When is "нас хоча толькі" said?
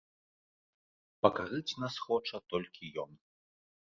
1.83-2.93